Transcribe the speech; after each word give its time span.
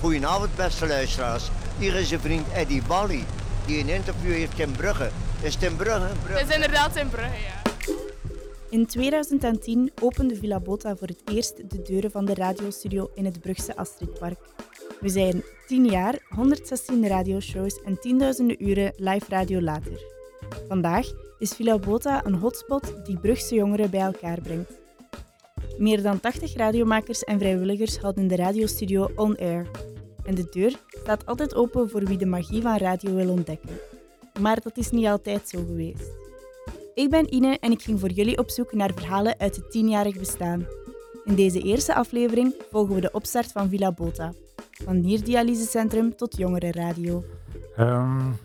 Goedenavond, 0.00 0.56
beste 0.56 0.86
luisteraars. 0.86 1.50
Hier 1.78 1.94
is 1.94 2.10
je 2.10 2.18
vriend 2.18 2.46
Eddie 2.52 2.82
Bally, 2.82 3.24
die 3.66 3.80
een 3.80 3.88
interview 3.88 4.32
heeft 4.32 4.58
in 4.58 4.70
Brugge. 4.70 5.10
Is 5.42 5.54
het 5.54 5.62
in 5.62 5.76
Brugge? 5.76 6.08
Brugge? 6.22 6.38
Het 6.38 6.48
is 6.48 6.54
inderdaad 6.54 6.96
in 6.96 7.08
Brugge, 7.08 7.36
ja. 7.36 7.70
In 8.70 8.86
2010 8.86 9.92
opende 10.00 10.36
Villa 10.36 10.60
Bota 10.60 10.96
voor 10.96 11.06
het 11.06 11.22
eerst 11.32 11.70
de 11.70 11.82
deuren 11.82 12.10
van 12.10 12.24
de 12.24 12.34
radiostudio 12.34 13.10
in 13.14 13.24
het 13.24 13.40
Brugse 13.40 13.76
Astridpark. 13.76 14.38
We 15.00 15.08
zijn 15.08 15.42
10 15.66 15.86
jaar, 15.86 16.18
116 16.28 17.08
radioshows 17.08 17.82
en 17.82 18.00
tienduizenden 18.00 18.68
uren 18.68 18.92
live 18.96 19.24
radio 19.28 19.60
later. 19.60 20.04
Vandaag 20.68 21.06
is 21.38 21.52
Villa 21.52 21.78
Bota 21.78 22.24
een 22.24 22.34
hotspot 22.34 22.94
die 23.04 23.18
Brugse 23.18 23.54
jongeren 23.54 23.90
bij 23.90 24.00
elkaar 24.00 24.40
brengt. 24.40 24.72
Meer 25.78 26.02
dan 26.02 26.20
80 26.20 26.56
radiomakers 26.56 27.24
en 27.24 27.38
vrijwilligers 27.38 27.98
houden 27.98 28.28
de 28.28 28.36
radiostudio 28.36 29.10
on 29.16 29.36
air. 29.36 29.87
En 30.28 30.34
de 30.34 30.48
deur 30.50 30.78
staat 30.88 31.26
altijd 31.26 31.54
open 31.54 31.90
voor 31.90 32.04
wie 32.04 32.18
de 32.18 32.26
magie 32.26 32.62
van 32.62 32.76
radio 32.76 33.14
wil 33.14 33.30
ontdekken. 33.30 33.78
Maar 34.40 34.60
dat 34.60 34.76
is 34.76 34.90
niet 34.90 35.06
altijd 35.06 35.48
zo 35.48 35.64
geweest. 35.64 36.10
Ik 36.94 37.10
ben 37.10 37.34
Ine 37.34 37.58
en 37.58 37.70
ik 37.70 37.82
ging 37.82 38.00
voor 38.00 38.10
jullie 38.10 38.38
op 38.38 38.50
zoek 38.50 38.72
naar 38.72 38.92
verhalen 38.94 39.38
uit 39.38 39.56
het 39.56 39.70
tienjarig 39.70 40.18
bestaan. 40.18 40.66
In 41.24 41.34
deze 41.34 41.60
eerste 41.60 41.94
aflevering 41.94 42.54
volgen 42.70 42.94
we 42.94 43.00
de 43.00 43.12
opstart 43.12 43.52
van 43.52 43.68
Villa 43.68 43.92
Bota. 43.92 44.32
Van 44.70 45.00
nierdialysecentrum 45.00 46.16
tot 46.16 46.36
jongerenradio. 46.36 47.24
Um, 47.78 48.36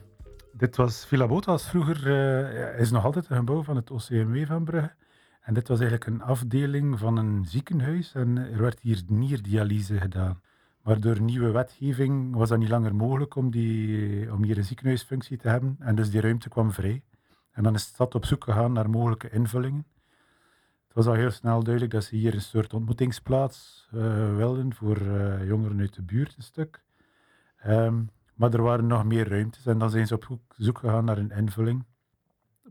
dit 0.51 0.75
was 0.75 1.05
Villa 1.05 1.27
Bota, 1.27 1.51
was 1.51 1.69
vroeger, 1.69 2.07
uh, 2.07 2.79
is 2.79 2.91
nog 2.91 3.05
altijd 3.05 3.29
een 3.29 3.37
gebouw 3.37 3.63
van 3.63 3.75
het 3.75 3.91
OCMW 3.91 4.45
van 4.45 4.63
Brugge. 4.63 4.93
En 5.41 5.53
dit 5.53 5.67
was 5.67 5.79
eigenlijk 5.79 6.09
een 6.09 6.21
afdeling 6.21 6.99
van 6.99 7.17
een 7.17 7.45
ziekenhuis 7.45 8.13
en 8.13 8.37
er 8.37 8.61
werd 8.61 8.79
hier 8.81 9.01
nierdialyse 9.07 9.99
gedaan. 9.99 10.41
Maar 10.83 10.99
door 10.99 11.21
nieuwe 11.21 11.51
wetgeving 11.51 12.35
was 12.35 12.49
dat 12.49 12.59
niet 12.59 12.69
langer 12.69 12.95
mogelijk 12.95 13.35
om, 13.35 13.51
die, 13.51 14.31
om 14.33 14.43
hier 14.43 14.57
een 14.57 14.63
ziekenhuisfunctie 14.63 15.37
te 15.37 15.47
hebben. 15.47 15.75
En 15.79 15.95
dus 15.95 16.09
die 16.09 16.21
ruimte 16.21 16.49
kwam 16.49 16.71
vrij. 16.71 17.03
En 17.51 17.63
dan 17.63 17.73
is 17.73 17.85
de 17.85 17.93
stad 17.93 18.15
op 18.15 18.25
zoek 18.25 18.43
gegaan 18.43 18.73
naar 18.73 18.89
mogelijke 18.89 19.29
invullingen. 19.29 19.85
Het 20.87 20.93
was 20.93 21.05
al 21.05 21.13
heel 21.13 21.31
snel 21.31 21.63
duidelijk 21.63 21.93
dat 21.93 22.03
ze 22.03 22.15
hier 22.15 22.33
een 22.33 22.41
soort 22.41 22.73
ontmoetingsplaats 22.73 23.87
uh, 23.93 24.35
wilden 24.35 24.73
voor 24.73 25.01
uh, 25.01 25.47
jongeren 25.47 25.79
uit 25.79 25.93
de 25.93 26.01
buurt, 26.01 26.35
een 26.37 26.43
stuk. 26.43 26.83
Um, 27.67 28.09
maar 28.33 28.53
er 28.53 28.61
waren 28.61 28.87
nog 28.87 29.03
meer 29.03 29.29
ruimtes 29.29 29.65
en 29.65 29.77
dan 29.77 29.89
zijn 29.89 30.07
ze 30.07 30.13
op 30.13 30.39
zoek 30.57 30.79
gegaan 30.79 31.05
naar 31.05 31.17
een 31.17 31.31
invulling. 31.31 31.85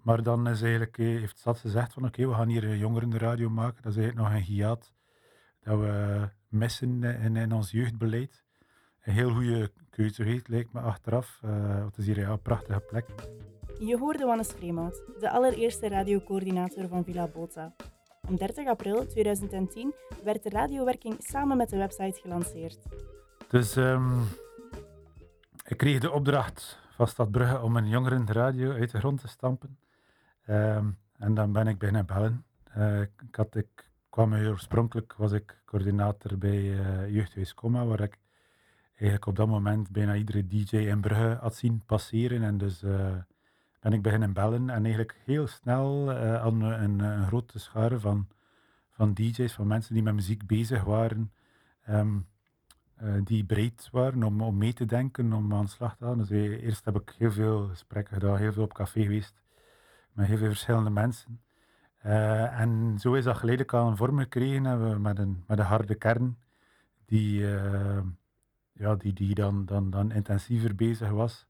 Maar 0.03 0.23
dan 0.23 0.49
is 0.49 0.63
eigenlijk, 0.63 0.99
eh, 0.99 1.07
heeft 1.07 1.35
de 1.35 1.41
stad 1.41 1.59
gezegd 1.59 1.93
van 1.93 2.05
oké, 2.05 2.29
we 2.29 2.35
gaan 2.35 2.49
hier 2.49 2.65
een 2.65 2.79
jongerenradio 2.79 3.51
maken. 3.51 3.83
Dat 3.83 3.93
is 3.93 3.99
eigenlijk 3.99 4.29
nog 4.29 4.39
een 4.39 4.45
hiaat 4.47 4.93
dat 5.61 5.79
we 5.79 6.29
missen 6.53 7.05
in, 7.05 7.36
in 7.36 7.53
ons 7.53 7.70
jeugdbeleid. 7.70 8.45
Een 9.03 9.12
heel 9.12 9.31
goede 9.31 9.70
keuze 9.91 10.22
geweest, 10.22 10.48
lijkt 10.48 10.72
me 10.72 10.81
achteraf. 10.81 11.41
Uh, 11.44 11.84
het 11.84 11.97
is 11.97 12.06
hier 12.06 12.28
een 12.28 12.42
prachtige 12.42 12.81
plek. 12.81 13.06
Je 13.78 13.98
hoorde 13.98 14.25
Wannes 14.25 14.48
Vreemhout, 14.48 15.03
de 15.20 15.31
allereerste 15.31 15.89
radiocoördinator 15.89 16.89
van 16.89 17.05
Villa 17.05 17.28
Bota. 17.28 17.75
Op 18.28 18.39
30 18.39 18.67
april 18.67 19.06
2010 19.06 19.94
werd 20.25 20.42
de 20.42 20.48
radiowerking 20.48 21.17
samen 21.19 21.56
met 21.56 21.69
de 21.69 21.77
website 21.77 22.20
gelanceerd. 22.20 22.78
Dus 23.48 23.77
um, 23.77 24.22
ik 25.64 25.77
kreeg 25.77 26.00
de 26.00 26.11
opdracht 26.11 26.78
van 26.91 27.09
Stad 27.09 27.31
Brugge 27.31 27.61
om 27.61 27.77
een 27.77 27.89
jongerenradio 27.89 28.72
uit 28.72 28.91
de 28.91 28.98
grond 28.98 29.20
te 29.20 29.28
stampen. 29.28 29.78
Um, 30.47 30.98
en 31.19 31.34
dan 31.34 31.53
ben 31.53 31.66
ik 31.66 31.78
beginnen 31.78 32.06
bellen. 32.06 32.44
Uh, 32.77 33.00
ik, 33.00 33.11
had, 33.31 33.55
ik 33.55 33.91
kwam 34.13 34.35
oorspronkelijk, 34.35 35.15
was 35.17 35.33
ik 35.33 35.63
coördinator 35.65 36.39
bij 36.39 36.61
uh, 36.63 37.09
Jeugdhuis 37.15 37.55
Comma, 37.55 37.85
waar 37.85 38.01
ik 38.01 38.19
eigenlijk 38.91 39.27
op 39.27 39.37
dat 39.37 39.49
moment 39.49 39.91
bijna 39.91 40.15
iedere 40.15 40.47
DJ 40.47 40.77
in 40.77 41.00
Brugge 41.00 41.39
had 41.41 41.55
zien 41.55 41.83
passeren. 41.87 42.43
En 42.43 42.59
dus 42.59 42.83
uh, 42.83 43.17
ben 43.81 43.93
ik 43.93 44.03
beginnen 44.03 44.33
bellen 44.33 44.71
en 44.71 44.83
eigenlijk 44.84 45.17
heel 45.25 45.47
snel 45.47 46.11
uh, 46.11 46.43
aan 46.43 46.62
een, 46.62 46.99
een, 46.99 47.27
grote 47.27 47.59
schare 47.59 48.01
van, 48.01 48.28
van 48.91 49.15
DJ's, 49.15 49.53
van 49.53 49.67
mensen 49.67 49.95
die 49.95 50.03
met 50.03 50.15
muziek 50.15 50.47
bezig 50.47 50.84
waren, 50.84 51.33
uh, 51.89 52.05
die 53.25 53.45
breed 53.45 53.89
waren 53.93 54.22
om, 54.22 54.41
om 54.41 54.59
mee 54.59 54.72
te 54.72 54.84
denken, 54.84 55.33
om 55.33 55.55
aan 55.55 55.65
de 55.65 55.71
slag 55.71 55.97
te 55.97 56.05
gaan. 56.05 56.19
Dus 56.19 56.31
eerst 56.31 56.84
heb 56.84 57.01
ik 57.01 57.15
heel 57.19 57.33
veel 57.33 57.69
gesprekken 57.69 58.15
gedaan, 58.15 58.37
heel 58.37 58.53
veel 58.53 58.62
op 58.62 58.75
café 58.75 59.03
geweest, 59.03 59.43
met 60.12 60.27
heel 60.27 60.39
veel 60.39 60.49
verschillende 60.49 60.91
mensen. 60.91 61.41
Uh, 62.07 62.61
en 62.61 62.99
zo 62.99 63.15
is 63.15 63.25
dat 63.25 63.37
geleidelijk 63.37 63.75
aan 63.75 63.87
een 63.87 63.97
vorm 63.97 64.19
gekregen 64.19 64.65
hebben 64.65 64.93
we 64.93 64.99
met 64.99 65.19
een, 65.19 65.45
met 65.47 65.59
een 65.59 65.65
harde 65.65 65.95
kern 65.95 66.39
die, 67.07 67.47
ja, 68.73 68.95
die, 68.95 69.13
die 69.13 69.35
dan, 69.35 69.65
dan, 69.65 69.91
dan 69.91 70.13
intensiever 70.13 70.75
bezig 70.75 71.11
was. 71.11 71.47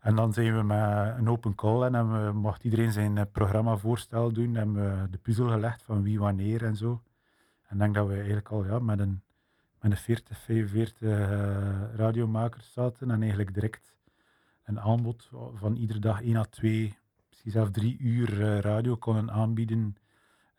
En 0.00 0.16
dan 0.16 0.32
zijn 0.32 0.56
we 0.56 0.62
met 0.62 1.18
een 1.18 1.28
open 1.28 1.54
call 1.54 1.82
en 1.82 1.94
hebben 1.94 2.36
mocht 2.36 2.64
iedereen 2.64 2.92
zijn 2.92 3.18
eh, 3.18 3.24
programmavoorstel 3.32 4.32
doen. 4.32 4.56
En 4.56 4.74
we 4.74 5.10
de 5.10 5.18
puzzel 5.18 5.48
gelegd 5.48 5.82
van 5.82 6.02
wie 6.02 6.18
wanneer 6.18 6.64
en 6.64 6.76
zo. 6.76 7.02
En 7.66 7.74
ik 7.74 7.78
denk 7.78 7.94
dat 7.94 8.06
we 8.06 8.14
eigenlijk 8.14 8.48
al 8.48 8.64
ja, 8.64 8.78
met, 8.78 8.98
een, 8.98 9.22
met 9.80 9.90
een 9.90 9.96
40, 9.96 10.38
45 10.38 11.00
uh, 11.00 11.94
radiomakers 11.94 12.72
zaten. 12.72 13.10
En 13.10 13.20
eigenlijk 13.20 13.54
direct 13.54 13.94
een 14.64 14.80
aanbod 14.80 15.30
van 15.54 15.76
iedere 15.76 15.98
dag 15.98 16.22
1 16.22 16.36
à 16.36 16.44
2, 16.44 16.98
zelfs 17.44 17.70
3 17.70 17.98
uur 17.98 18.40
uh, 18.40 18.58
radio 18.58 18.96
konden 18.96 19.30
aanbieden 19.30 19.96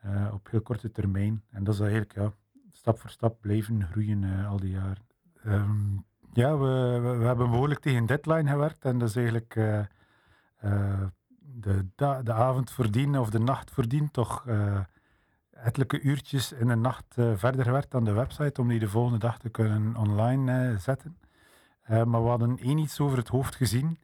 uh, 0.06 0.34
op 0.34 0.48
heel 0.52 0.62
korte 0.62 0.92
termijn. 0.92 1.44
En 1.50 1.64
dat 1.64 1.74
is 1.74 1.80
eigenlijk 1.80 2.14
ja, 2.16 2.32
stap 2.72 3.00
voor 3.00 3.10
stap 3.10 3.42
blijven 3.42 3.84
groeien 3.84 4.24
uh, 4.24 4.50
al 4.50 4.60
die 4.60 4.72
jaren. 4.72 5.06
Um, 5.46 6.06
ja, 6.34 6.58
we, 6.58 7.00
we, 7.18 7.26
hebben 7.26 7.50
behoorlijk 7.50 7.80
tegen 7.80 8.06
deadline 8.06 8.50
gewerkt. 8.50 8.86
En 8.86 8.98
dat 8.98 9.10
is 9.10 9.16
eigenlijk 9.16 9.54
de, 11.40 11.86
de 11.96 12.34
avond 12.34 12.72
voordien 12.72 13.18
of 13.18 13.30
de 13.30 13.40
nacht 13.40 13.72
voordien 13.72 14.12
toch 14.12 14.46
uh, 14.48 14.80
ettelijke 15.52 16.02
uurtjes 16.02 16.52
in 16.52 16.68
de 16.68 16.76
nacht 16.76 17.06
verder 17.14 17.64
gewerkt 17.64 17.96
aan 17.96 18.04
de 18.04 18.12
website 18.14 18.62
om 18.62 18.68
die 18.68 18.80
de 18.80 18.90
volgende 18.90 19.20
dag 19.20 19.40
te 19.40 19.50
kunnen 19.50 19.96
online 19.96 20.76
zetten. 20.78 21.18
maar 21.88 22.24
we 22.24 22.30
hadden 22.30 22.58
één 22.58 22.78
iets 22.78 23.00
over 23.00 23.18
het 23.18 23.28
hoofd 23.28 23.56
gezien. 23.56 24.00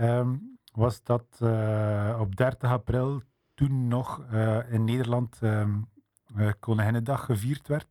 Um, 0.00 0.57
was 0.78 1.02
dat 1.02 1.24
op 2.18 2.36
30 2.36 2.70
april 2.70 3.22
toen 3.54 3.88
nog 3.88 4.24
in 4.70 4.84
Nederland 4.84 5.38
um, 5.42 5.88
Koninginnedag 6.60 7.24
gevierd 7.24 7.68
werd. 7.68 7.86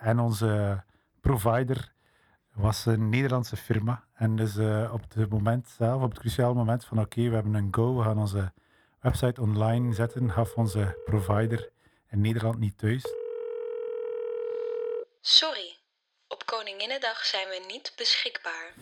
en 0.00 0.18
onze 0.18 0.82
provider 1.20 1.92
was 2.52 2.86
een 2.86 3.08
Nederlandse 3.08 3.56
firma. 3.56 4.04
En 4.14 4.36
dus 4.36 4.56
op 4.90 5.02
het 5.14 5.30
moment 5.30 5.68
zelf, 5.68 6.02
op 6.02 6.10
het 6.10 6.18
cruciale 6.18 6.54
moment 6.54 6.84
van 6.84 6.98
oké, 6.98 7.06
okay, 7.06 7.28
we 7.28 7.34
hebben 7.34 7.54
een 7.54 7.68
go, 7.70 7.96
we 7.96 8.02
gaan 8.02 8.18
onze 8.18 8.52
website 9.00 9.40
online 9.40 9.94
zetten, 9.94 10.30
gaf 10.30 10.54
onze 10.54 11.02
provider 11.04 11.70
in 12.08 12.20
Nederland 12.20 12.58
niet 12.58 12.78
thuis. 12.78 13.04
Sorry, 15.20 15.76
op 16.28 16.46
Koninginnedag 16.46 17.24
zijn 17.24 17.48
we 17.48 17.64
niet 17.68 17.92
beschikbaar. 17.96 18.72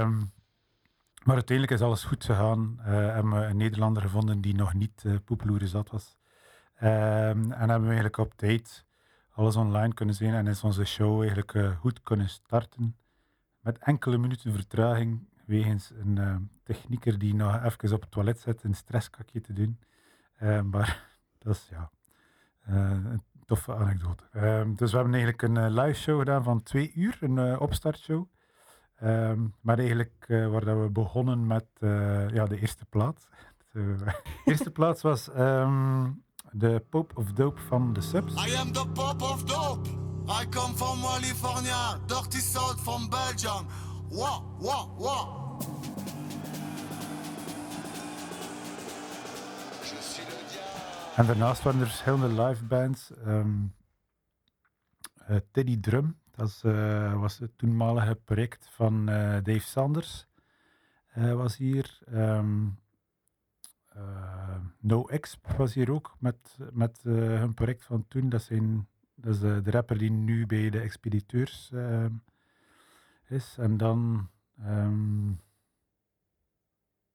Um, 0.00 0.32
maar 1.26 1.34
uiteindelijk 1.34 1.80
is 1.80 1.86
alles 1.86 2.04
goed 2.04 2.24
gegaan. 2.24 2.76
Uh, 2.78 2.86
hebben 2.86 3.32
we 3.32 3.44
een 3.44 3.56
Nederlander 3.56 4.02
gevonden 4.02 4.40
die 4.40 4.54
nog 4.54 4.74
niet 4.74 5.02
uh, 5.06 5.14
poepeloeren 5.24 5.68
zat 5.68 5.90
was. 5.90 6.16
Um, 6.82 7.52
en 7.52 7.68
hebben 7.68 7.80
we 7.80 7.86
eigenlijk 7.86 8.18
op 8.18 8.34
tijd 8.36 8.84
alles 9.30 9.56
online 9.56 9.94
kunnen 9.94 10.14
zien 10.14 10.34
en 10.34 10.46
is 10.46 10.62
onze 10.62 10.84
show 10.84 11.18
eigenlijk 11.20 11.54
uh, 11.54 11.76
goed 11.76 12.02
kunnen 12.02 12.28
starten. 12.28 12.96
Met 13.60 13.78
enkele 13.78 14.18
minuten 14.18 14.52
vertraging 14.52 15.28
wegens 15.44 15.92
een 15.98 16.50
technieker 16.62 17.18
die 17.18 17.34
nog 17.34 17.64
even 17.64 17.92
op 17.92 18.00
het 18.00 18.10
toilet 18.10 18.40
zit 18.40 18.62
een 18.62 18.74
stresskakje 18.74 19.40
te 19.40 19.52
doen. 19.52 19.80
Uh, 20.42 20.60
maar 20.60 21.18
dat 21.38 21.54
is 21.54 21.68
ja, 21.70 21.90
een 22.64 23.22
toffe 23.44 23.74
anekdote. 23.74 24.24
Ehm, 24.32 24.74
dus 24.74 24.90
we 24.90 24.96
hebben 24.96 25.14
eigenlijk 25.14 25.42
een 25.42 25.74
live 25.74 26.00
show 26.00 26.18
gedaan 26.18 26.42
van 26.42 26.62
twee 26.62 26.92
uur, 26.94 27.18
een 27.20 27.58
opstartshow. 27.58 28.26
Um, 29.02 29.54
maar 29.60 29.78
eigenlijk 29.78 30.24
waar 30.28 30.64
dat 30.64 30.78
we 30.78 30.90
begonnen 30.90 31.46
met 31.46 31.66
ja, 32.32 32.46
de 32.46 32.60
eerste 32.60 32.84
plaats. 32.84 33.26
de 33.72 34.14
eerste 34.44 34.70
plaats 34.70 35.02
was 35.02 35.28
um, 35.36 36.24
de 36.50 36.84
Pope 36.90 37.14
of 37.14 37.32
Dope 37.32 37.60
van 37.60 37.92
de 37.92 38.00
Subs. 38.00 38.46
I 38.46 38.56
am 38.56 38.72
the 38.72 38.88
Pope 38.88 39.24
of 39.24 39.44
Dope. 39.44 39.88
I 40.28 40.48
come 40.48 40.74
from 40.74 41.00
California, 41.00 41.98
dirty 42.06 42.40
south 42.40 42.80
from 42.80 43.08
Belgium. 43.08 43.66
Wah, 44.10 44.40
wah, 44.58 44.98
wah. 44.98 45.44
En 51.16 51.26
daarnaast 51.26 51.62
waren 51.62 51.80
er 51.80 51.86
verschillende 51.86 52.42
live 52.42 52.64
bands. 52.64 53.10
Um, 53.26 53.74
uh, 55.30 55.36
Teddy 55.52 55.80
Drum, 55.80 56.20
dat 56.36 56.62
uh, 56.64 57.20
was 57.20 57.38
het 57.38 57.58
toenmalige 57.58 58.14
project 58.14 58.68
van 58.70 59.10
uh, 59.10 59.32
Dave 59.42 59.60
Sanders, 59.60 60.26
was 61.14 61.56
hier. 61.56 61.98
Um, 62.12 62.78
was 65.56 65.74
hier 65.74 65.90
ook 65.90 66.16
met, 66.18 66.58
met 66.72 67.00
hun 67.02 67.54
project 67.54 67.84
van 67.84 68.08
toen. 68.08 68.28
Dat, 68.28 68.42
zijn, 68.42 68.88
is 69.22 69.40
de, 69.40 69.70
rapper 69.70 69.98
die 69.98 70.10
nu 70.10 70.46
bij 70.46 70.70
de 70.70 70.80
Expediteurs 70.80 71.72
is. 73.26 73.56
En 73.58 73.76
dan, 73.76 74.30
ehm, 74.58 75.30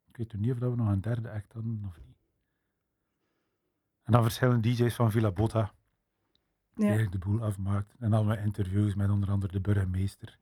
ik 0.06 0.17
weet 0.17 0.33
niet 0.33 0.51
of 0.51 0.59
we 0.59 0.75
nog 0.75 0.88
een 0.88 1.01
derde 1.01 1.31
act 1.31 1.53
hadden 1.53 1.83
of 1.88 2.00
niet. 2.06 2.12
En 4.03 4.12
dan 4.12 4.24
verschillende 4.24 4.69
DJ's 4.69 4.95
van 4.95 5.12
Villa 5.12 5.31
Botta, 5.31 5.74
die 6.75 6.85
eigenlijk 6.85 7.23
de 7.23 7.29
boel 7.29 7.41
afmaakt. 7.41 7.95
En 8.00 8.12
dan 8.12 8.25
met 8.25 8.39
interviews 8.39 8.95
met 8.95 9.09
onder 9.09 9.29
andere 9.29 9.53
de 9.53 9.62
burgemeester, 9.62 10.38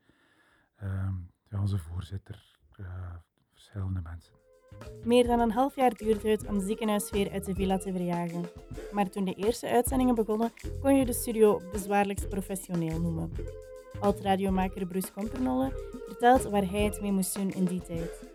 ehm, 0.76 1.14
ja, 1.50 1.62
onze 1.62 1.78
voorzitter, 1.78 2.58
eh, 2.76 2.86
verschillende 3.54 4.02
mensen. 4.04 4.34
Meer 5.04 5.28
dan 5.28 5.40
een 5.40 5.52
half 5.52 5.76
jaar 5.76 5.94
duurde 5.94 6.30
het 6.30 6.48
om 6.48 6.60
ziekenhuisfeer 6.60 7.32
uit 7.32 7.46
de 7.46 7.56
villa 7.56 7.78
te 7.78 7.92
verjagen. 7.92 8.46
Maar 8.92 9.10
toen 9.10 9.26
de 9.26 9.34
eerste 9.34 9.70
uitzendingen 9.70 10.16
begonnen, 10.16 10.52
kon 10.82 10.96
je 10.96 11.06
de 11.06 11.14
studio 11.14 11.62
bezwaarlijk 11.72 12.30
professioneel 12.30 13.02
noemen. 13.02 13.32
Oud-radiomaker 14.00 14.86
Bruce 14.86 15.12
Kompernolle 15.12 15.72
vertelt 16.08 16.44
waar 16.44 16.70
hij 16.70 16.84
het 16.84 17.02
mee 17.02 17.12
moest 17.12 17.36
doen 17.36 17.52
in 17.52 17.66
die 17.66 17.82
tijd. 17.82 18.28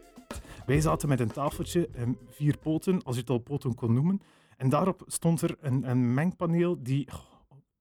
Wij 0.67 0.81
zaten 0.81 1.09
met 1.09 1.21
een 1.21 1.33
tafeltje, 1.33 1.89
ehm, 1.89 2.13
vier 2.29 2.59
poten, 2.59 3.03
als 3.03 3.15
je 3.15 3.21
het 3.21 3.31
al 3.31 3.39
poten 3.39 3.75
kon 3.75 3.95
noemen. 3.95 4.21
En 4.57 4.69
daarop 4.69 5.03
stond 5.07 5.43
er 5.43 5.57
een, 5.61 5.91
een 5.91 6.15
mengpaneel 6.15 6.83
die, 6.83 7.07
oh, 7.13 7.34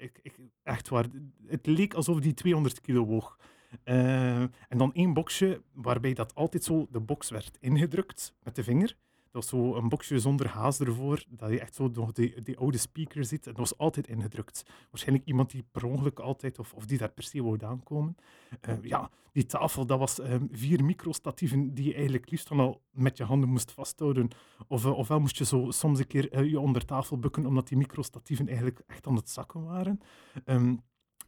ik, 0.04 0.40
echt 0.64 0.90
waar, 0.90 1.06
het 1.48 1.66
leek 1.66 1.94
alsof 1.94 2.20
die 2.20 2.34
200 2.34 2.82
kilo 2.82 3.06
woog. 3.06 3.38
Eh, 3.84 4.42
en 4.42 4.78
dan 4.78 4.94
één 4.94 5.14
boxje 5.14 5.62
waarbij 5.72 6.14
dat 6.14 6.36
altijd 6.36 6.64
zo 6.64 6.88
de 6.92 7.00
box 7.00 7.30
werd 7.30 7.58
ingedrukt 7.60 8.36
met 8.44 8.56
de 8.56 8.64
vinger. 8.64 8.96
Dat 9.34 9.50
was 9.50 9.60
zo 9.60 9.76
een 9.76 9.90
boxje 9.90 10.20
zonder 10.20 10.48
haas 10.48 10.80
ervoor, 10.80 11.24
dat 11.30 11.50
je 11.50 11.60
echt 11.60 11.76
zo 11.76 11.90
nog 11.94 12.12
die, 12.12 12.42
die 12.42 12.58
oude 12.58 12.78
speaker 12.78 13.26
ziet. 13.26 13.48
En 13.48 13.52
dat 13.54 13.70
was 13.70 13.78
altijd 13.78 14.08
ingedrukt. 14.08 14.66
Waarschijnlijk 14.92 15.28
iemand 15.28 15.52
die 15.52 15.66
per 15.72 15.86
ongeluk 15.86 16.20
altijd, 16.20 16.60
of, 16.60 16.74
of 16.74 16.86
die 16.86 16.98
daar 16.98 17.12
per 17.12 17.24
se 17.24 17.44
wou 17.44 17.66
aankomen. 17.66 18.16
Eh, 18.62 18.74
ja, 18.82 19.10
die 19.32 19.46
tafel, 19.46 19.86
dat 19.86 20.00
was 20.00 20.20
ehm, 20.20 20.46
vier 20.52 20.84
microstatieven 20.84 21.74
die 21.74 21.86
je 21.86 21.94
eigenlijk 21.94 22.30
liefst 22.30 22.48
dan 22.48 22.60
al 22.60 22.82
met 22.92 23.18
je 23.18 23.24
handen 23.24 23.50
moest 23.50 23.72
vasthouden. 23.72 24.30
Of, 24.68 24.86
eh, 24.86 24.98
ofwel 24.98 25.20
moest 25.20 25.38
je 25.38 25.46
zo 25.46 25.72
soms 25.72 26.00
een 26.00 26.08
keer 26.08 26.32
eh, 26.32 26.50
je 26.50 26.60
onder 26.60 26.86
tafel 26.86 27.18
bukken, 27.20 27.46
omdat 27.46 27.68
die 27.68 27.78
microstatieven 27.78 28.48
eigenlijk 28.48 28.82
echt 28.88 29.08
aan 29.08 29.16
het 29.16 29.30
zakken 29.30 29.64
waren. 29.64 30.00
Ehm, 30.46 30.76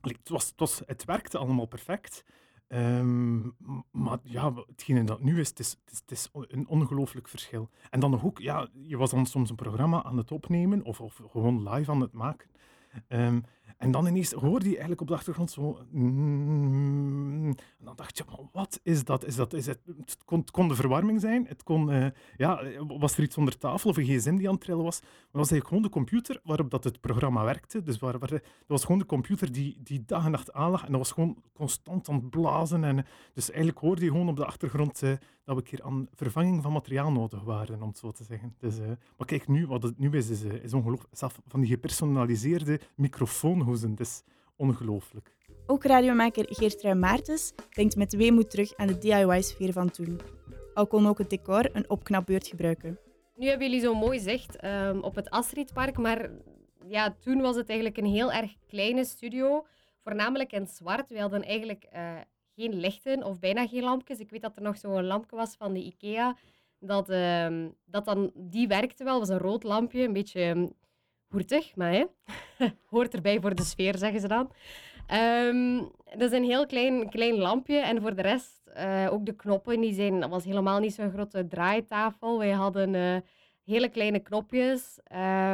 het, 0.02 0.30
was, 0.30 0.48
het, 0.48 0.60
was, 0.60 0.82
het 0.86 1.06
werkte 1.06 1.38
allemaal 1.38 1.66
perfect. 1.66 2.24
Ehm, 2.68 3.40
maar 3.92 4.20
ja, 4.24 4.54
hetgene 4.68 5.04
dat 5.04 5.22
nu 5.22 5.40
is, 5.40 5.50
het 5.50 5.60
is, 5.60 5.70
het 5.70 5.92
is, 5.92 6.00
het 6.00 6.12
is 6.12 6.30
een 6.32 6.68
ongelooflijk 6.68 7.28
verschil. 7.28 7.70
En 7.90 8.00
dan 8.00 8.12
nog 8.12 8.26
ook, 8.26 8.40
ja, 8.40 8.68
je 8.74 8.98
was 8.98 9.10
dan 9.12 9.26
soms 9.26 9.50
een 9.50 9.56
programma 9.56 10.04
aan 10.04 10.18
het 10.18 10.32
opnemen 10.32 10.84
of, 10.84 11.02
of 11.02 11.22
gewoon 11.32 11.70
live 11.70 11.92
aan 11.92 12.02
het 12.02 12.14
maken. 12.14 12.50
Ehm, 13.08 13.40
en 13.78 13.92
dan 13.92 14.08
ineens 14.08 14.32
hoorde 14.32 14.66
je 14.66 14.72
eigenlijk 14.72 15.02
op 15.02 15.08
de 15.08 15.14
achtergrond 15.14 15.52
zo... 15.52 15.80
mm, 15.92 17.48
en 17.80 17.86
dan 17.86 17.96
dacht 17.96 18.18
je, 18.18 18.24
maar 18.28 18.40
wat 18.52 18.80
is 18.84 19.04
dat? 19.04 19.26
Is 19.26 19.36
dat 19.36 19.54
is 19.54 19.66
het, 19.66 19.80
kon, 20.26 20.46
kon 20.52 20.68
de 20.68 20.76
verwarming 20.76 21.22
zijn. 21.22 21.46
Het 21.48 21.64
kon, 21.64 21.92
eh, 21.92 22.08
ja, 22.38 22.62
was 22.88 23.18
er 23.18 23.24
iets 23.24 23.38
onder 23.38 23.58
tafel 23.58 23.90
of 23.90 23.98
een 23.98 24.06
gsm 24.06 24.36
die 24.36 24.48
aan 24.48 24.54
het 24.54 24.64
trillen 24.64 24.84
was. 24.84 25.02
Maar 25.02 25.10
het 25.10 25.30
was 25.32 25.52
eigenlijk 25.52 25.68
gewoon 25.68 25.84
de 25.84 25.90
computer 25.90 26.40
waarop 26.44 26.70
dat 26.70 26.84
het 26.84 27.02
programma 27.02 27.44
werkte. 27.44 27.82
Dus 27.82 28.00
waar, 28.00 28.20
waar, 28.20 28.30
dat 28.30 28.42
was 28.68 28.82
gewoon 28.84 29.00
de 29.00 29.06
computer 29.06 29.52
die, 29.52 29.80
die 29.84 30.04
dag 30.06 30.26
en 30.26 30.32
nacht 30.32 30.54
aanlag. 30.54 30.86
En 30.86 30.90
dat 30.92 30.98
was 30.98 31.12
gewoon 31.12 31.38
constant 31.54 32.10
aan 32.10 32.16
het 32.16 32.30
blazen. 32.30 32.84
En, 32.84 33.06
dus 33.34 33.50
eigenlijk 33.50 33.80
hoorde 33.80 34.04
je 34.04 34.12
gewoon 34.12 34.30
op 34.30 34.36
de 34.36 34.46
achtergrond 34.46 35.02
eh, 35.02 35.10
dat 35.10 35.56
we 35.56 35.62
een 35.62 35.64
keer 35.64 35.84
aan 35.84 36.08
vervanging 36.14 36.64
van 36.64 36.72
materiaal 36.72 37.12
nodig 37.12 37.44
waren, 37.44 37.82
om 37.82 37.88
het 37.88 37.98
zo 37.98 38.12
te 38.12 38.24
zeggen. 38.24 38.56
Dus, 38.60 38.80
eh, 38.80 38.86
maar 39.18 39.28
kijk, 39.28 39.48
nu, 39.48 39.68
wat 39.68 39.84
het 39.84 40.00
nu 40.00 40.12
is, 40.12 40.30
is, 40.30 40.42
is 40.42 40.74
ongelooflijk. 40.74 41.16
Zelf 41.16 41.40
van 41.48 41.60
die 41.60 41.70
gepersonaliseerde 41.70 42.80
microfoonhoezen. 42.96 43.55
Het 43.64 44.00
is 44.00 44.24
ongelooflijk. 44.56 45.36
Ook 45.68 45.84
radiomaker 45.84 46.46
Geertrui 46.50 46.96
Maartens 46.96 47.54
denkt 47.70 47.96
met 47.96 48.16
weemoed 48.16 48.50
terug 48.50 48.76
aan 48.76 48.88
de 48.88 48.98
DIY-sfeer 48.98 49.74
van 49.74 49.92
toen. 49.92 50.20
Al 50.74 50.88
kon 50.88 51.08
ook 51.08 51.18
het 51.18 51.30
decor 51.30 51.70
een 51.74 51.90
opknapbeurt 51.90 52.48
gebruiken. 52.48 53.00
Nu 53.36 53.48
hebben 53.48 53.68
jullie 53.68 53.84
zo 53.84 53.94
mooi 53.94 54.20
zicht 54.20 54.56
ehm, 54.56 55.00
op 55.00 55.16
het 55.16 55.30
Astridpark, 55.30 55.98
maar 55.98 56.30
ja, 56.88 57.16
toen 57.20 57.42
was 57.42 57.56
het 57.56 57.70
eigenlijk 57.70 57.98
een 57.98 58.06
heel 58.06 58.32
erg 58.32 58.56
kleine 58.68 59.06
studio, 59.06 59.66
voornamelijk 60.04 60.52
in 60.52 60.68
zwart. 60.68 61.10
We 61.10 61.20
hadden 61.20 61.44
eigenlijk 61.44 61.84
eh, 61.84 62.14
geen 62.56 62.74
lichten 62.74 63.24
of 63.24 63.40
bijna 63.40 63.68
geen 63.68 63.84
lampjes. 63.84 64.20
Ik 64.20 64.30
weet 64.30 64.42
dat 64.42 64.56
er 64.56 64.62
nog 64.62 64.78
zo'n 64.78 65.06
lampje 65.06 65.36
was 65.36 65.56
van 65.56 65.74
de 65.74 65.84
IKEA, 65.84 66.38
dat, 66.80 67.10
ehm, 67.10 67.70
dat 67.86 68.06
dan, 68.06 68.32
die 68.36 68.68
werkte 68.68 69.04
wel, 69.04 69.20
was 69.20 69.30
een 69.30 69.38
rood 69.38 69.64
lampje, 69.64 70.04
een 70.04 70.14
beetje 70.14 70.42
um, 70.42 70.74
hoertig, 71.36 71.76
maar 71.76 71.92
hè, 71.92 72.06
hoort 72.90 73.14
erbij 73.14 73.40
voor 73.40 73.56
de 73.56 73.64
sfeer, 73.64 73.98
zeggen 73.98 74.20
ze 74.20 74.28
dan. 74.28 74.52
Ehm, 75.08 75.78
dat 76.18 76.32
is 76.32 76.38
een 76.38 76.44
heel 76.44 76.66
klein, 76.66 77.10
klein 77.10 77.38
lampje 77.38 77.78
en 77.78 78.02
voor 78.02 78.16
de 78.16 78.22
rest 78.22 78.62
uh, 78.78 79.08
ook 79.12 79.26
de 79.26 79.36
knoppen, 79.36 79.82
die 79.82 79.94
zijn, 79.94 80.20
dat 80.20 80.30
was 80.30 80.46
helemaal 80.46 80.80
niet 80.80 80.94
zo'n 80.94 81.12
grote 81.12 81.48
draaitafel. 81.48 82.38
Wij 82.38 82.52
hadden 82.52 82.94
uh, 82.94 83.18
hele 83.66 83.90
kleine 83.90 84.20
knopjes. 84.20 85.00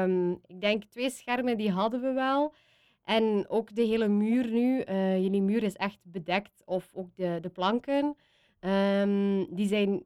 Um, 0.01 0.31
ik 0.31 0.61
denk 0.61 0.83
twee 0.83 1.09
schermen, 1.09 1.57
die 1.57 1.71
hadden 1.71 2.01
we 2.01 2.11
wel. 2.11 2.53
En 3.05 3.45
ook 3.47 3.75
de 3.75 3.81
hele 3.81 4.07
muur 4.07 4.47
nu, 4.51 4.83
uh, 4.85 5.21
jullie 5.21 5.41
muur 5.41 5.63
is 5.63 5.75
echt 5.75 5.99
bedekt, 6.03 6.61
of 6.65 6.91
ook 6.93 7.15
de, 7.15 7.37
de 7.41 7.49
planken. 7.49 8.15
Um, 8.59 9.55
die 9.55 9.67
zijn 9.67 10.03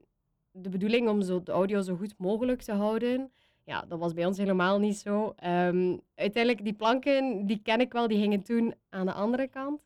de 0.52 0.70
bedoeling 0.70 1.10
om 1.10 1.22
zo 1.22 1.44
de 1.44 1.52
audio 1.52 1.82
zo 1.82 1.96
goed 1.96 2.14
mogelijk 2.18 2.62
te 2.62 2.74
houden. 2.74 3.32
Ja, 3.66 3.86
dat 3.88 4.00
was 4.00 4.14
bij 4.14 4.26
ons 4.26 4.38
helemaal 4.38 4.80
niet 4.80 4.98
zo. 4.98 5.34
Um, 5.46 6.02
uiteindelijk, 6.16 6.64
die 6.64 6.74
planken, 6.74 7.46
die 7.46 7.62
ken 7.62 7.80
ik 7.80 7.94
wel, 7.94 8.08
die 8.08 8.18
hingen 8.18 8.44
toen 8.44 8.74
aan 8.90 9.06
de 9.06 9.14
andere 9.14 9.48
kant. 9.48 9.82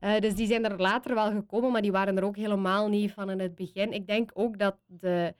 Uh, 0.00 0.18
dus 0.18 0.34
die 0.34 0.46
zijn 0.46 0.64
er 0.64 0.80
later 0.80 1.14
wel 1.14 1.30
gekomen, 1.30 1.72
maar 1.72 1.82
die 1.82 1.92
waren 1.92 2.16
er 2.16 2.24
ook 2.24 2.36
helemaal 2.36 2.88
niet 2.88 3.12
van 3.12 3.30
in 3.30 3.38
het 3.40 3.54
begin. 3.54 3.92
Ik 3.92 4.06
denk 4.06 4.30
ook 4.34 4.58
dat 4.58 4.76
de, 4.86 5.34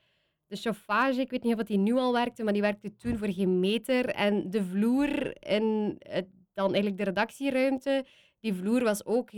de 0.47 0.55
chauffage, 0.55 1.21
ik 1.21 1.29
weet 1.29 1.43
niet 1.43 1.55
of 1.55 1.63
die 1.63 1.77
nu 1.77 1.93
al 1.93 2.13
werkte, 2.13 2.43
maar 2.43 2.53
die 2.53 2.61
werkte 2.61 2.95
toen 2.95 3.17
voor 3.17 3.31
geen 3.31 3.59
meter. 3.59 4.05
En 4.05 4.49
de 4.49 4.63
vloer 4.63 5.43
in 5.47 5.95
het, 5.99 6.27
dan 6.53 6.65
eigenlijk 6.65 6.97
de 6.97 7.03
redactieruimte, 7.03 8.05
die 8.39 8.53
vloer 8.53 8.83
was 8.83 9.05
ook 9.05 9.29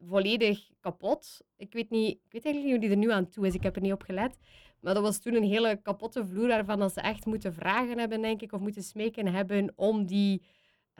volledig 0.00 0.70
kapot. 0.80 1.40
Ik 1.56 1.72
weet, 1.72 1.90
niet, 1.90 2.12
ik 2.12 2.32
weet 2.32 2.44
eigenlijk 2.44 2.64
niet 2.64 2.72
hoe 2.72 2.80
die 2.80 2.90
er 2.90 2.96
nu 2.96 3.12
aan 3.12 3.30
toe 3.30 3.46
is, 3.46 3.54
ik 3.54 3.62
heb 3.62 3.76
er 3.76 3.82
niet 3.82 3.92
op 3.92 4.02
gelet. 4.02 4.36
Maar 4.80 4.94
dat 4.94 5.02
was 5.02 5.18
toen 5.18 5.34
een 5.34 5.42
hele 5.42 5.76
kapotte 5.82 6.26
vloer 6.26 6.48
waarvan 6.48 6.78
dat 6.78 6.92
ze 6.92 7.00
echt 7.00 7.26
moeten 7.26 7.54
vragen 7.54 7.98
hebben, 7.98 8.22
denk 8.22 8.42
ik, 8.42 8.52
of 8.52 8.60
moeten 8.60 8.82
smeken 8.82 9.26
hebben 9.26 9.72
om 9.76 10.06
die 10.06 10.42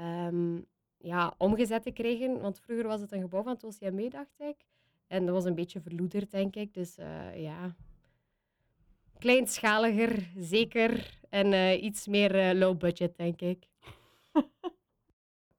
um, 0.00 0.66
ja, 0.98 1.34
omgezet 1.38 1.82
te 1.82 1.90
krijgen. 1.90 2.40
Want 2.40 2.60
vroeger 2.60 2.86
was 2.86 3.00
het 3.00 3.12
een 3.12 3.20
gebouw 3.20 3.42
van 3.42 3.52
het 3.52 3.64
OCME, 3.64 4.08
dacht 4.08 4.40
ik. 4.40 4.56
En 5.06 5.26
dat 5.26 5.34
was 5.34 5.44
een 5.44 5.54
beetje 5.54 5.80
verloederd, 5.80 6.30
denk 6.30 6.56
ik. 6.56 6.74
Dus 6.74 6.98
uh, 6.98 7.42
ja, 7.42 7.76
kleinschaliger, 9.18 10.30
zeker. 10.36 11.20
En 11.28 11.52
uh, 11.52 11.82
iets 11.82 12.06
meer 12.06 12.34
uh, 12.34 12.58
low 12.58 12.78
budget, 12.78 13.16
denk 13.16 13.40
ik. 13.40 13.68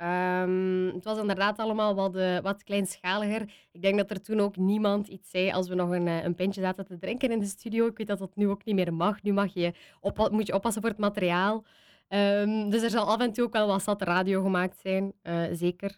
um, 0.01 0.91
het 0.93 1.03
was 1.03 1.17
inderdaad 1.17 1.57
allemaal 1.57 1.95
wat, 1.95 2.15
uh, 2.15 2.39
wat 2.39 2.63
kleinschaliger. 2.63 3.41
Ik 3.71 3.81
denk 3.81 3.97
dat 3.97 4.09
er 4.09 4.21
toen 4.21 4.39
ook 4.39 4.55
niemand 4.55 5.07
iets 5.07 5.29
zei 5.29 5.51
als 5.51 5.67
we 5.67 5.75
nog 5.75 5.89
een, 5.89 6.07
een 6.07 6.35
pintje 6.35 6.61
zaten 6.61 6.85
te 6.85 6.97
drinken 6.97 7.31
in 7.31 7.39
de 7.39 7.45
studio. 7.45 7.87
Ik 7.87 7.97
weet 7.97 8.07
dat 8.07 8.19
dat 8.19 8.35
nu 8.35 8.47
ook 8.47 8.65
niet 8.65 8.75
meer 8.75 8.93
mag. 8.93 9.23
Nu 9.23 9.33
mag 9.33 9.53
je 9.53 9.73
op, 9.99 10.29
moet 10.31 10.47
je 10.47 10.53
oppassen 10.53 10.81
voor 10.81 10.91
het 10.91 10.99
materiaal. 10.99 11.63
Um, 12.09 12.69
dus 12.69 12.81
er 12.81 12.89
zal 12.89 13.05
af 13.05 13.19
en 13.19 13.33
toe 13.33 13.45
ook 13.45 13.53
wel 13.53 13.67
wat 13.67 13.83
zat 13.83 14.01
radio 14.01 14.41
gemaakt 14.41 14.79
zijn, 14.79 15.13
uh, 15.23 15.43
zeker. 15.51 15.97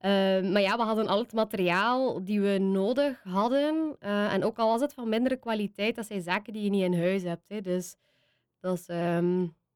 Uh, 0.00 0.10
maar 0.52 0.60
ja, 0.60 0.76
we 0.76 0.82
hadden 0.82 1.06
al 1.06 1.18
het 1.18 1.32
materiaal 1.32 2.24
die 2.24 2.40
we 2.40 2.58
nodig 2.58 3.22
hadden. 3.22 3.96
En 4.00 4.44
ook 4.44 4.58
al 4.58 4.68
was 4.68 4.80
het 4.80 4.94
van 4.94 5.08
mindere 5.08 5.36
kwaliteit, 5.36 5.94
dat 5.94 6.06
zijn 6.06 6.22
zaken 6.22 6.52
die 6.52 6.62
je 6.62 6.70
niet 6.70 6.84
in 6.84 6.98
huis 7.00 7.22
hebt. 7.22 7.48
Hè. 7.48 7.60
Dus 7.60 7.96
dat 8.60 8.78
is, 8.78 8.86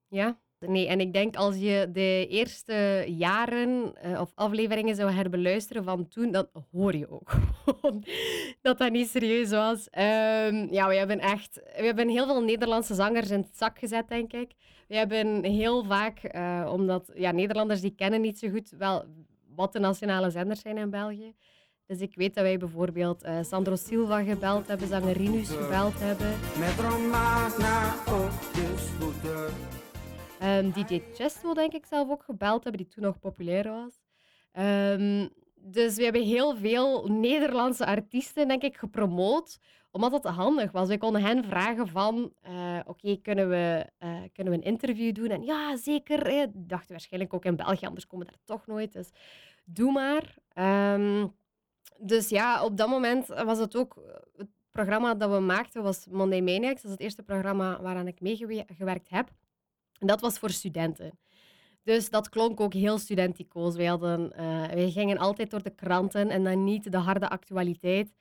ja... 0.08 0.38
Nee, 0.60 0.88
en 0.88 1.00
ik 1.00 1.12
denk 1.12 1.36
als 1.36 1.56
je 1.56 1.88
de 1.92 2.26
eerste 2.28 3.04
jaren 3.06 3.92
uh, 4.04 4.20
of 4.20 4.32
afleveringen 4.34 4.94
zou 4.94 5.10
herbeluisteren 5.10 5.84
van 5.84 6.08
toen, 6.08 6.32
dan 6.32 6.48
hoor 6.72 6.96
je 6.96 7.10
ook 7.10 7.30
dat 8.62 8.78
dat 8.78 8.90
niet 8.92 9.08
serieus 9.08 9.50
was. 9.50 9.88
Um, 9.98 10.72
ja, 10.72 10.88
we 10.88 10.94
hebben 10.94 11.18
echt... 11.18 11.54
We 11.54 11.84
hebben 11.84 12.08
heel 12.08 12.26
veel 12.26 12.42
Nederlandse 12.42 12.94
zangers 12.94 13.30
in 13.30 13.40
het 13.40 13.56
zak 13.56 13.78
gezet, 13.78 14.08
denk 14.08 14.32
ik. 14.32 14.52
We 14.88 14.96
hebben 14.96 15.44
heel 15.44 15.84
vaak, 15.84 16.34
uh, 16.34 16.70
omdat 16.72 17.10
ja, 17.14 17.30
Nederlanders 17.30 17.80
die 17.80 17.94
kennen 17.94 18.20
niet 18.20 18.38
zo 18.38 18.48
goed 18.48 18.70
wel 18.78 19.04
wat 19.54 19.72
de 19.72 19.78
nationale 19.78 20.30
zenders 20.30 20.60
zijn 20.60 20.78
in 20.78 20.90
België. 20.90 21.34
Dus 21.86 22.00
ik 22.00 22.14
weet 22.14 22.34
dat 22.34 22.44
wij 22.44 22.58
bijvoorbeeld 22.58 23.24
uh, 23.24 23.38
Sandro 23.42 23.76
Silva 23.76 24.22
gebeld 24.22 24.66
hebben, 24.66 24.88
zanger 24.88 25.16
Rinus 25.16 25.48
gebeld 25.48 25.98
hebben. 25.98 26.34
Met 26.58 26.74
Romana. 26.90 27.94
Um, 30.42 30.73
DJ 30.73 31.02
Chesto, 31.14 31.54
denk 31.54 31.73
ik, 31.73 31.87
zelf 31.87 32.11
ook 32.11 32.23
gebeld 32.23 32.62
hebben, 32.64 32.83
die 32.83 32.95
toen 32.95 33.04
nog 33.04 33.18
populair 33.18 33.68
was. 33.68 34.00
Um, 34.52 35.28
dus 35.54 35.97
we 35.97 36.02
hebben 36.02 36.23
heel 36.23 36.57
veel 36.57 37.07
Nederlandse 37.07 37.87
artiesten, 37.87 38.49
denk 38.49 38.62
ik, 38.62 38.76
gepromoot, 38.76 39.59
omdat 39.90 40.12
het 40.12 40.25
handig 40.25 40.73
was. 40.73 40.88
Wij 40.88 40.99
konden 40.99 41.23
hen 41.23 41.45
vragen 41.45 41.88
van, 41.88 42.33
uh, 42.49 42.78
oké, 42.85 43.16
kunnen, 43.16 43.49
we, 43.49 43.87
uh, 43.99 44.21
kunnen 44.33 44.52
we 44.52 44.59
een 44.59 44.73
interview 44.73 45.14
doen? 45.14 45.28
En 45.28 45.42
ja, 45.42 45.76
zeker. 45.76 46.30
Hè. 46.30 46.47
Dachten 46.54 46.90
waarschijnlijk 46.90 47.35
ook 47.35 47.45
in 47.45 47.57
België, 47.57 47.87
anders 47.87 48.07
komen 48.07 48.26
we 48.26 48.33
daar 48.33 48.57
toch 48.57 48.66
nooit. 48.66 48.92
Dus 48.92 49.11
doe 49.64 49.92
maar. 49.92 50.37
Um, 50.95 51.35
dus 51.99 52.28
ja, 52.28 52.64
op 52.64 52.76
dat 52.76 52.88
moment 52.88 53.26
was 53.26 53.59
het 53.59 53.76
ook... 53.76 54.02
Het 54.37 54.49
programma 54.71 55.14
dat 55.14 55.30
we 55.30 55.38
maakten 55.38 55.83
was 55.83 56.07
Monday 56.07 56.40
Maniacs. 56.40 56.83
Dat 56.83 56.85
is 56.85 56.90
het 56.90 57.00
eerste 57.00 57.23
programma 57.23 57.80
waaraan 57.80 58.07
ik 58.07 58.21
meegewerkt 58.21 59.09
heb. 59.09 59.30
En 59.99 60.07
dat 60.07 60.21
was 60.21 60.38
voor 60.38 60.50
studenten. 60.50 61.19
Dus 61.83 62.11
dat 62.11 62.28
klonk 62.28 62.61
ook 62.61 62.73
heel 62.73 62.99
studenticoos. 62.99 63.76
Wij, 63.76 63.87
hadden, 63.87 64.33
eh, 64.33 64.67
wij 64.75 64.90
gingen 64.90 65.19
altijd 65.19 65.50
door 65.50 65.62
de 65.62 65.75
kranten 65.75 66.31
en 66.31 66.45
dan 66.45 66.64
niet 66.64 66.93
de 66.93 66.97
harde 66.99 67.28
actualiteit, 67.28 68.14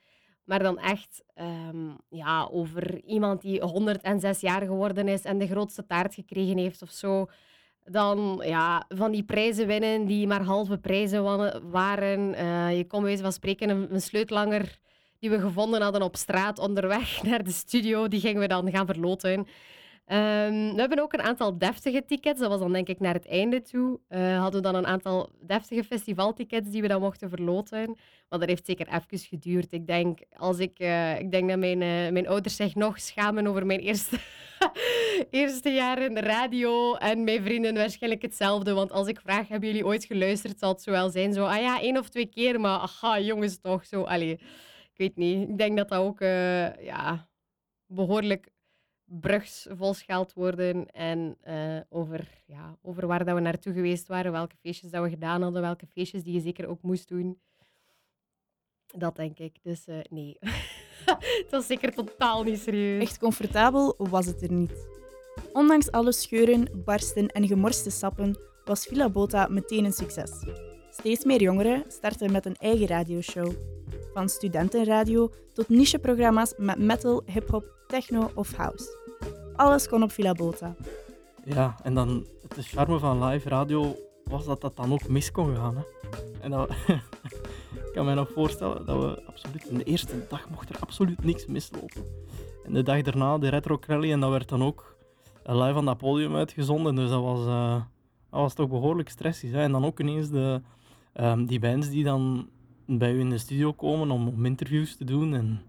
maar 0.44 0.62
dan 0.62 0.78
echt 0.78 1.22
ehm, 1.34 1.90
ja, 2.08 2.48
over 2.52 3.04
iemand 3.04 3.40
die 3.40 3.62
106 3.62 4.40
jaar 4.40 4.62
geworden 4.62 5.08
is 5.08 5.22
en 5.22 5.38
de 5.38 5.46
grootste 5.46 5.86
taart 5.86 6.14
gekregen 6.14 6.58
heeft 6.58 6.82
of 6.82 6.90
zo. 6.90 7.26
Dan 7.84 8.42
ja, 8.44 8.84
van 8.88 9.12
die 9.12 9.22
prijzen 9.22 9.66
winnen 9.66 10.06
die 10.06 10.26
maar 10.26 10.42
halve 10.42 10.78
prijzen 10.78 11.22
waren. 11.70 12.34
Uh, 12.34 12.76
je 12.76 12.86
kon 12.86 13.02
wijze 13.02 13.22
van 13.22 13.32
spreken 13.32 13.68
een, 13.68 13.94
een 13.94 14.00
sleutelanger 14.00 14.78
die 15.18 15.30
we 15.30 15.40
gevonden 15.40 15.82
hadden 15.82 16.02
op 16.02 16.16
straat 16.16 16.58
onderweg 16.58 17.22
naar 17.28 17.44
de 17.44 17.50
studio, 17.50 18.08
die 18.08 18.20
gingen 18.20 18.40
we 18.40 18.48
dan 18.48 18.70
gaan 18.70 18.86
verloten. 18.86 19.46
Um, 20.12 20.74
we 20.74 20.80
hebben 20.80 20.98
ook 20.98 21.12
een 21.12 21.22
aantal 21.22 21.58
deftige 21.58 22.04
tickets. 22.04 22.40
Dat 22.40 22.48
was 22.48 22.58
dan 22.60 22.72
denk 22.72 22.88
ik 22.88 23.00
naar 23.00 23.14
het 23.14 23.26
einde 23.26 23.62
toe. 23.62 24.00
Uh, 24.08 24.40
hadden 24.40 24.62
we 24.62 24.66
dan 24.66 24.74
een 24.74 24.86
aantal 24.86 25.30
deftige 25.40 25.84
festivaltickets 25.84 26.70
die 26.70 26.82
we 26.82 26.88
dan 26.88 27.00
mochten 27.00 27.28
verloten. 27.28 27.86
Maar 28.28 28.38
dat 28.38 28.48
heeft 28.48 28.66
zeker 28.66 28.86
even 28.88 29.18
geduurd. 29.18 29.72
Ik 29.72 29.86
denk, 29.86 30.18
als 30.36 30.58
ik, 30.58 30.80
uh, 30.80 31.18
ik 31.18 31.30
denk 31.30 31.48
dat 31.48 31.58
mijn, 31.58 31.80
uh, 31.80 32.10
mijn 32.12 32.28
ouders 32.28 32.56
zich 32.56 32.74
nog 32.74 33.00
schamen 33.00 33.46
over 33.46 33.66
mijn 33.66 33.80
eerste, 33.80 34.18
eerste 35.30 35.70
jaar 35.70 36.02
in 36.02 36.14
de 36.14 36.20
radio. 36.20 36.94
En 36.94 37.24
mijn 37.24 37.42
vrienden 37.42 37.74
waarschijnlijk 37.74 38.22
hetzelfde. 38.22 38.72
Want 38.72 38.92
als 38.92 39.06
ik 39.06 39.20
vraag, 39.20 39.48
hebben 39.48 39.68
jullie 39.68 39.86
ooit 39.86 40.04
geluisterd? 40.04 40.58
Zal 40.58 40.72
het 40.72 40.82
zo 40.82 40.90
wel 40.90 41.10
zijn. 41.10 41.32
Zo, 41.32 41.44
ah 41.44 41.60
ja, 41.60 41.80
één 41.80 41.98
of 41.98 42.08
twee 42.08 42.26
keer. 42.26 42.60
Maar 42.60 42.78
aha, 42.78 43.20
jongens 43.20 43.60
toch. 43.60 43.86
Zo, 43.86 44.02
allee, 44.02 44.32
ik 44.32 44.96
weet 44.96 45.16
niet. 45.16 45.48
Ik 45.48 45.58
denk 45.58 45.76
dat 45.76 45.88
dat 45.88 45.98
ook 45.98 46.20
ja, 46.80 47.28
behoorlijk 47.86 48.56
brugs 49.08 49.66
volscheld 49.70 50.32
worden 50.32 50.90
en 50.90 51.36
uh, 51.48 51.80
over, 51.88 52.28
ja, 52.46 52.78
over 52.82 53.06
waar 53.06 53.24
dat 53.24 53.34
we 53.34 53.40
naartoe 53.40 53.72
geweest 53.72 54.06
waren, 54.06 54.32
welke 54.32 54.56
feestjes 54.56 54.90
dat 54.90 55.02
we 55.02 55.08
gedaan 55.08 55.42
hadden, 55.42 55.62
welke 55.62 55.86
feestjes 55.86 56.22
die 56.22 56.34
je 56.34 56.40
zeker 56.40 56.66
ook 56.66 56.82
moest 56.82 57.08
doen. 57.08 57.40
Dat 58.86 59.16
denk 59.16 59.38
ik. 59.38 59.58
Dus 59.62 59.86
uh, 59.86 59.98
nee, 60.10 60.36
het 61.42 61.50
was 61.50 61.66
zeker 61.66 61.94
totaal 61.94 62.42
niet 62.42 62.58
serieus. 62.58 63.02
Echt 63.02 63.18
comfortabel 63.18 63.94
was 63.98 64.26
het 64.26 64.42
er 64.42 64.52
niet. 64.52 64.86
Ondanks 65.52 65.90
alle 65.90 66.12
scheuren, 66.12 66.82
barsten 66.84 67.28
en 67.28 67.46
gemorste 67.46 67.90
sappen 67.90 68.38
was 68.64 68.86
Villa 68.86 69.10
Bota 69.10 69.46
meteen 69.50 69.84
een 69.84 69.92
succes. 69.92 70.30
Steeds 70.90 71.24
meer 71.24 71.42
jongeren 71.42 71.84
starten 71.88 72.32
met 72.32 72.46
een 72.46 72.56
eigen 72.56 72.86
radioshow. 72.86 73.52
Van 74.12 74.28
studentenradio 74.28 75.32
tot 75.52 75.68
nicheprogramma's 75.68 76.54
met 76.56 76.78
metal, 76.78 77.22
hip-hop, 77.26 77.77
techno 77.88 78.30
of 78.34 78.56
house. 78.56 78.96
Alles 79.56 79.88
kon 79.88 80.02
op 80.02 80.12
Villa 80.12 80.32
Bota. 80.32 80.74
Ja, 81.44 81.76
en 81.82 81.94
dan 81.94 82.26
het 82.48 82.66
charme 82.66 82.98
van 82.98 83.24
live 83.24 83.48
radio 83.48 83.96
was 84.24 84.44
dat 84.44 84.60
dat 84.60 84.76
dan 84.76 84.92
ook 84.92 85.08
mis 85.08 85.30
kon 85.30 85.56
gaan. 85.56 85.76
Hè. 85.76 85.82
En 86.40 86.50
dat, 86.50 86.70
ik 87.86 87.90
kan 87.92 88.04
me 88.04 88.14
nog 88.14 88.30
voorstellen 88.34 88.86
dat 88.86 89.02
we 89.02 89.22
absoluut 89.26 89.76
de 89.76 89.84
eerste 89.84 90.26
dag 90.28 90.50
mocht 90.50 90.68
er 90.68 90.80
absoluut 90.80 91.24
niks 91.24 91.46
mislopen. 91.46 92.04
En 92.64 92.72
de 92.72 92.82
dag 92.82 93.02
daarna 93.02 93.38
de 93.38 93.48
Retro 93.48 93.78
Rally 93.86 94.12
en 94.12 94.20
dat 94.20 94.30
werd 94.30 94.48
dan 94.48 94.62
ook 94.62 94.96
live 95.44 95.72
van 95.72 95.84
dat 95.84 95.98
podium 95.98 96.36
uitgezonden. 96.36 96.94
Dus 96.94 97.10
dat 97.10 97.22
was, 97.22 97.46
uh, 97.46 97.74
dat 98.30 98.40
was 98.40 98.54
toch 98.54 98.68
behoorlijk 98.68 99.08
stressig. 99.08 99.50
Hè. 99.50 99.60
En 99.60 99.72
dan 99.72 99.84
ook 99.84 100.00
ineens 100.00 100.28
de, 100.28 100.60
um, 101.14 101.46
die 101.46 101.58
bands 101.58 101.88
die 101.88 102.04
dan 102.04 102.48
bij 102.86 103.12
u 103.12 103.20
in 103.20 103.30
de 103.30 103.38
studio 103.38 103.72
komen 103.72 104.10
om, 104.10 104.28
om 104.28 104.46
interviews 104.46 104.96
te 104.96 105.04
doen. 105.04 105.34
En, 105.34 105.60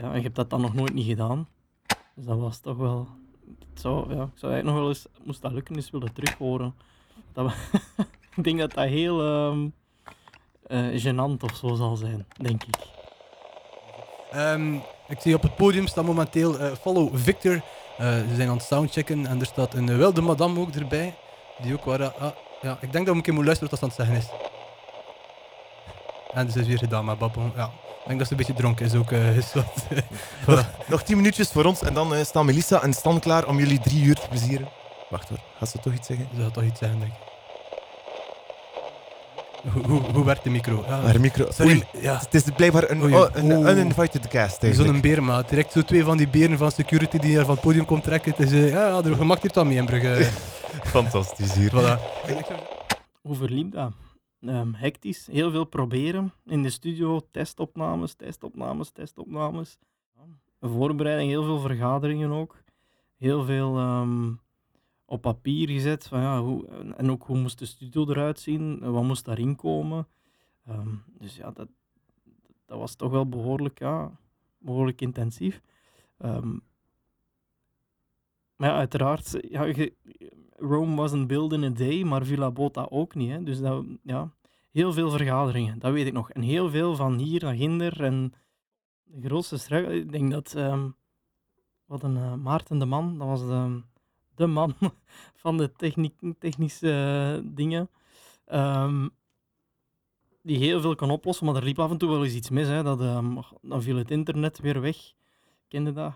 ja, 0.00 0.10
en 0.10 0.16
je 0.16 0.22
hebt 0.22 0.36
dat 0.36 0.50
dan 0.50 0.60
nog 0.60 0.74
nooit 0.74 0.94
niet 0.94 1.06
gedaan. 1.06 1.48
Dus 2.14 2.24
dat 2.24 2.38
was 2.38 2.58
toch 2.58 2.76
wel. 2.76 3.08
Zou, 3.74 4.14
ja, 4.14 4.22
ik 4.22 4.38
zou 4.38 4.52
eigenlijk 4.52 4.64
nog 4.64 4.74
wel 4.74 4.88
eens, 4.88 5.06
moest 5.24 5.42
dat 5.42 5.52
lukken, 5.52 5.76
eens 5.76 5.90
willen 5.90 6.12
terug 6.12 6.34
horen. 6.34 6.74
Dat, 7.32 7.52
ik 8.36 8.44
denk 8.44 8.58
dat 8.58 8.72
dat 8.72 8.88
heel 8.88 9.46
um, 9.46 9.74
gênant 10.96 11.42
of 11.42 11.56
zo 11.56 11.74
zal 11.74 11.96
zijn, 11.96 12.26
denk 12.36 12.64
ik. 12.64 12.76
Um, 14.34 14.82
ik 15.08 15.20
zie 15.20 15.34
op 15.34 15.42
het 15.42 15.56
podium 15.56 15.86
staan 15.86 16.04
momenteel 16.04 16.60
uh, 16.60 16.72
Follow 16.72 17.16
Victor. 17.16 17.54
Uh, 17.54 17.60
ze 17.98 18.34
zijn 18.34 18.48
aan 18.48 18.56
het 18.56 18.66
soundchecken 18.66 19.26
en 19.26 19.40
er 19.40 19.46
staat 19.46 19.74
een 19.74 19.96
wilde 19.96 20.20
madame 20.20 20.60
ook 20.60 20.70
erbij. 20.70 21.14
Die 21.62 21.72
ook 21.72 21.84
waar. 21.84 22.12
Ah, 22.12 22.30
ja, 22.62 22.78
ik 22.80 22.92
denk 22.92 23.06
dat 23.06 23.06
we 23.06 23.10
een 23.10 23.22
keer 23.22 23.34
moeten 23.34 23.44
luisteren 23.44 23.70
wat 23.70 23.80
dat 23.80 23.82
aan 23.82 23.88
het 23.88 23.96
zeggen 23.96 24.16
is. 24.16 24.50
En 26.32 26.46
dus 26.46 26.56
is 26.56 26.66
weer 26.66 26.78
gedaan 26.78 27.04
met 27.04 27.18
Babon. 27.18 27.52
Ja. 27.56 27.70
Ik 28.02 28.08
denk 28.08 28.18
dat 28.18 28.26
ze 28.26 28.32
een 28.32 28.38
beetje 28.38 28.54
dronken 28.54 28.86
is 28.86 28.94
ook. 28.94 29.10
Uh, 29.10 29.36
is 29.36 29.52
wat, 29.52 29.86
nog, 30.46 30.66
nog 30.86 31.02
tien 31.02 31.16
minuutjes 31.16 31.48
voor 31.48 31.64
ons 31.64 31.82
en 31.82 31.94
dan 31.94 32.14
uh, 32.14 32.24
staan 32.24 32.46
Melissa 32.46 32.82
en 32.82 32.92
Stan 32.92 33.20
klaar 33.20 33.46
om 33.46 33.58
jullie 33.58 33.80
drie 33.80 34.02
uur 34.04 34.14
te 34.14 34.28
plezieren. 34.28 34.68
Wacht 35.10 35.28
hoor, 35.28 35.38
gaat 35.58 35.68
ze 35.68 35.78
toch 35.78 35.92
iets 35.92 36.06
zeggen? 36.06 36.28
Ze 36.36 36.42
gaat 36.42 36.54
toch 36.54 36.64
iets 36.64 36.78
zeggen, 36.78 36.98
denk 36.98 37.12
ik. 37.12 37.18
Hoe, 39.72 39.86
hoe, 39.86 40.00
hoe 40.00 40.24
werkt 40.24 40.44
de 40.44 40.50
micro? 40.50 40.84
Ja. 40.86 41.00
Haar 41.00 41.20
micro. 41.20 41.50
Sorry, 41.50 41.82
ja. 42.00 42.18
het 42.18 42.34
is 42.34 42.42
blijkbaar 42.56 42.90
een, 42.90 43.12
een 43.32 43.68
uninvited 43.68 44.26
guest. 44.30 44.66
Zo'n 44.76 45.00
beermaat. 45.00 45.48
Direct 45.48 45.72
zo 45.72 45.82
twee 45.82 46.04
van 46.04 46.16
die 46.16 46.28
beren 46.28 46.58
van 46.58 46.70
security 46.70 47.18
die 47.18 47.30
hier 47.30 47.44
van 47.44 47.50
het 47.50 47.60
podium 47.60 47.84
komt 47.84 48.02
trekken. 48.02 48.34
Het 48.36 48.40
is, 48.40 48.52
uh, 48.52 48.70
ja, 48.70 49.02
er 49.04 49.14
gemaakt 49.14 49.42
hier 49.42 49.52
dan 49.52 49.66
mee 49.66 49.76
in 49.76 49.86
Brugge. 49.86 50.28
Fantastisch 50.96 51.54
hier. 51.54 51.70
Voilà. 51.70 52.00
Hoe 53.22 53.36
verliep 53.36 53.72
dat? 53.72 53.92
Um, 54.42 54.74
hectisch. 54.74 55.26
Heel 55.26 55.50
veel 55.50 55.64
proberen 55.64 56.32
in 56.44 56.62
de 56.62 56.70
studio. 56.70 57.20
Testopnames, 57.30 58.14
testopnames, 58.14 58.90
testopnames. 58.90 59.78
Voorbereiding, 60.60 61.30
heel 61.30 61.44
veel 61.44 61.58
vergaderingen 61.58 62.30
ook. 62.30 62.56
Heel 63.16 63.44
veel 63.44 63.78
um, 63.78 64.40
op 65.04 65.20
papier 65.20 65.68
gezet. 65.68 66.06
Van, 66.06 66.20
ja, 66.20 66.40
hoe, 66.40 66.66
en 66.96 67.10
ook 67.10 67.22
hoe 67.22 67.38
moest 67.38 67.58
de 67.58 67.66
studio 67.66 68.08
eruit 68.08 68.40
zien? 68.40 68.78
Wat 68.78 69.02
moest 69.02 69.24
daarin 69.24 69.56
komen? 69.56 70.06
Um, 70.68 71.02
dus 71.18 71.36
ja, 71.36 71.50
dat, 71.50 71.68
dat 72.66 72.78
was 72.78 72.94
toch 72.94 73.10
wel 73.10 73.28
behoorlijk, 73.28 73.78
ja, 73.78 74.10
behoorlijk 74.58 75.00
intensief. 75.00 75.60
maar 78.56 78.70
ja, 78.70 78.76
uiteraard, 78.76 79.38
ja, 79.48 79.64
je, 79.64 79.92
Rome 80.62 80.96
wasn't 80.96 81.26
built 81.26 81.52
in 81.52 81.64
a 81.64 81.70
day, 81.70 82.02
maar 82.02 82.24
Villa 82.24 82.50
Bota 82.50 82.86
ook 82.90 83.14
niet. 83.14 83.30
Hè. 83.30 83.42
Dus 83.42 83.60
dat, 83.60 83.84
ja, 84.02 84.30
heel 84.70 84.92
veel 84.92 85.10
vergaderingen, 85.10 85.78
dat 85.78 85.92
weet 85.92 86.06
ik 86.06 86.12
nog. 86.12 86.30
En 86.30 86.42
heel 86.42 86.70
veel 86.70 86.96
van 86.96 87.18
hier 87.18 87.42
naar 87.42 87.54
Ginder. 87.54 88.04
En 88.04 88.34
de 89.04 89.26
grootste 89.28 89.58
struggle, 89.58 89.94
ik 89.94 90.12
denk 90.12 90.30
dat 90.30 90.54
um, 90.56 90.94
wat 91.86 92.02
een 92.02 92.16
uh, 92.16 92.34
Maarten 92.34 92.78
de 92.78 92.84
Man, 92.84 93.18
dat 93.18 93.26
was 93.26 93.40
de, 93.40 93.82
de 94.34 94.46
man 94.46 94.74
van 95.42 95.56
de 95.56 95.72
techniek, 95.72 96.14
technische 96.38 97.40
uh, 97.42 97.50
dingen. 97.54 97.90
Um, 98.52 99.10
die 100.42 100.58
heel 100.58 100.80
veel 100.80 100.94
kan 100.94 101.10
oplossen, 101.10 101.46
maar 101.46 101.56
er 101.56 101.64
liep 101.64 101.78
af 101.78 101.90
en 101.90 101.98
toe 101.98 102.10
wel 102.10 102.24
eens 102.24 102.34
iets 102.34 102.50
mis. 102.50 102.68
Hè. 102.68 102.82
Dat, 102.82 103.00
um, 103.00 103.38
dan 103.62 103.82
viel 103.82 103.96
het 103.96 104.10
internet 104.10 104.58
weer 104.58 104.80
weg 104.80 105.12
kende 105.72 105.92
dat. 105.92 106.12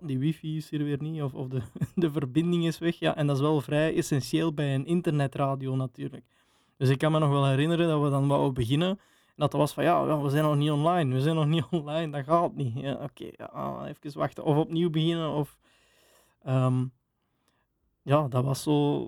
Die 0.00 0.18
wifi 0.18 0.56
is 0.56 0.72
er 0.72 0.84
weer 0.84 1.02
niet, 1.02 1.22
of, 1.22 1.34
of 1.34 1.48
de, 1.48 1.62
de 1.94 2.10
verbinding 2.10 2.66
is 2.66 2.78
weg. 2.78 2.98
Ja, 2.98 3.16
en 3.16 3.26
dat 3.26 3.36
is 3.36 3.42
wel 3.42 3.60
vrij 3.60 3.96
essentieel 3.96 4.54
bij 4.54 4.74
een 4.74 4.86
internetradio 4.86 5.76
natuurlijk. 5.76 6.24
Dus 6.76 6.88
ik 6.88 6.98
kan 6.98 7.12
me 7.12 7.18
nog 7.18 7.30
wel 7.30 7.46
herinneren 7.46 7.88
dat 7.88 8.02
we 8.02 8.10
dan 8.10 8.28
wouden 8.28 8.54
beginnen. 8.54 8.88
En 8.88 9.36
dat 9.36 9.52
was 9.52 9.72
van, 9.72 9.84
ja, 9.84 10.22
we 10.22 10.30
zijn 10.30 10.44
nog 10.44 10.56
niet 10.56 10.70
online. 10.70 11.14
We 11.14 11.20
zijn 11.20 11.34
nog 11.34 11.46
niet 11.46 11.66
online, 11.80 12.12
dat 12.12 12.24
gaat 12.24 12.54
niet. 12.54 12.78
Ja, 12.78 12.92
Oké, 12.92 13.28
ja, 13.36 13.44
ah, 13.44 13.88
even 13.88 14.18
wachten. 14.18 14.44
Of 14.44 14.56
opnieuw 14.56 14.90
beginnen. 14.90 15.30
Of, 15.30 15.58
um, 16.46 16.92
ja, 18.02 18.28
dat 18.28 18.44
was 18.44 18.62
zo... 18.62 19.04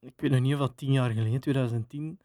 Ik 0.00 0.12
weet 0.16 0.30
nog 0.30 0.40
niet 0.40 0.52
of 0.52 0.58
dat 0.58 0.76
tien 0.76 0.92
jaar 0.92 1.10
geleden, 1.10 1.40
2010 1.40 2.18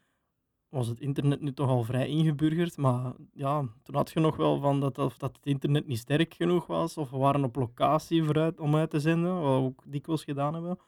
was 0.70 0.86
het 0.86 1.00
internet 1.00 1.40
nu 1.40 1.52
toch 1.52 1.68
al 1.68 1.82
vrij 1.82 2.08
ingeburgerd. 2.08 2.76
Maar 2.76 3.12
ja, 3.32 3.64
toen 3.82 3.94
had 3.94 4.10
je 4.10 4.20
nog 4.20 4.36
wel 4.36 4.60
van 4.60 4.80
dat, 4.80 4.94
dat 4.94 5.14
het 5.20 5.38
internet 5.42 5.86
niet 5.86 5.98
sterk 5.98 6.34
genoeg 6.34 6.66
was. 6.66 6.96
Of 6.96 7.10
we 7.10 7.16
waren 7.16 7.44
op 7.44 7.56
locatie 7.56 8.24
vooruit 8.24 8.60
om 8.60 8.76
uit 8.76 8.90
te 8.90 9.00
zenden, 9.00 9.40
wat 9.40 9.42
we 9.42 9.66
ook 9.66 9.82
dikwijls 9.86 10.24
gedaan 10.24 10.54
hebben. 10.54 10.78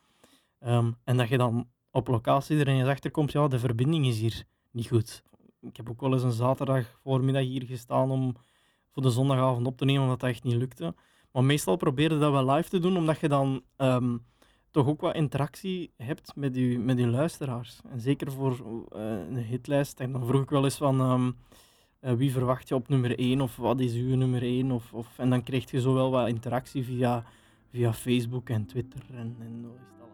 Um, 0.66 0.96
en 1.04 1.16
dat 1.16 1.28
je 1.28 1.38
dan 1.38 1.68
op 1.90 2.08
locatie 2.08 2.58
er 2.58 2.68
eens 2.68 2.88
achter 2.88 3.10
komt, 3.10 3.32
ja, 3.32 3.48
de 3.48 3.58
verbinding 3.58 4.06
is 4.06 4.20
hier 4.20 4.44
niet 4.70 4.88
goed. 4.88 5.22
Ik 5.60 5.76
heb 5.76 5.90
ook 5.90 6.00
wel 6.00 6.12
eens 6.12 6.22
een 6.22 6.32
zaterdag 6.32 6.98
voormiddag 7.02 7.42
hier 7.42 7.64
gestaan 7.64 8.10
om 8.10 8.34
voor 8.90 9.02
de 9.02 9.10
zondagavond 9.10 9.66
op 9.66 9.76
te 9.76 9.84
nemen, 9.84 10.02
omdat 10.02 10.20
dat 10.20 10.30
echt 10.30 10.44
niet 10.44 10.54
lukte. 10.54 10.94
Maar 11.32 11.44
meestal 11.44 11.76
probeerde 11.76 12.18
dat 12.18 12.32
wel 12.32 12.50
live 12.50 12.68
te 12.68 12.78
doen, 12.78 12.96
omdat 12.96 13.20
je 13.20 13.28
dan 13.28 13.62
um, 13.76 14.24
toch 14.72 14.86
ook 14.86 15.00
wat 15.00 15.14
interactie 15.14 15.90
hebt 15.96 16.32
met 16.36 16.56
je, 16.56 16.78
met 16.78 16.98
je 16.98 17.06
luisteraars. 17.06 17.80
En 17.90 18.00
zeker 18.00 18.32
voor 18.32 18.52
uh, 18.96 19.28
een 19.28 19.36
hitlijst. 19.36 20.00
En 20.00 20.12
dan 20.12 20.26
vroeg 20.26 20.42
ik 20.42 20.50
wel 20.50 20.64
eens 20.64 20.76
van 20.76 21.00
um, 21.00 21.36
uh, 22.00 22.12
wie 22.12 22.32
verwacht 22.32 22.68
je 22.68 22.74
op 22.74 22.88
nummer 22.88 23.18
1 23.18 23.40
of 23.40 23.56
wat 23.56 23.80
is 23.80 23.94
uw 23.94 24.16
nummer 24.16 24.42
1? 24.42 24.70
Of, 24.70 24.92
of, 24.92 25.18
en 25.18 25.30
dan 25.30 25.42
kreeg 25.42 25.70
je 25.70 25.80
zo 25.80 25.94
wel 25.94 26.10
wat 26.10 26.28
interactie 26.28 26.84
via, 26.84 27.24
via 27.70 27.92
Facebook 27.92 28.48
en 28.48 28.66
Twitter 28.66 29.00
en, 29.10 29.36
en 29.40 29.64
is 29.74 29.98
dat 29.98 30.08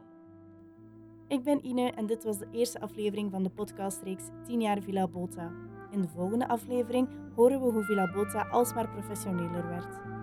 Ik 1.29 1.43
ben 1.43 1.67
Ine 1.67 1.91
en 1.91 2.07
dit 2.07 2.25
was 2.25 2.39
de 2.39 2.49
eerste 2.53 2.81
aflevering 2.81 3.31
van 3.31 3.43
de 3.43 3.51
podcastreeks 3.51 4.25
10 4.45 4.61
jaar 4.61 4.81
Villa 4.81 5.09
Bota. 5.09 5.53
In 5.91 6.01
de 6.01 6.09
volgende 6.09 6.49
aflevering 6.49 7.09
horen 7.35 7.61
we 7.61 7.73
hoe 7.73 7.85
Villa 7.85 8.13
Bota 8.13 8.49
alsmaar 8.49 8.89
professioneler 8.89 9.69
werd. 9.69 10.18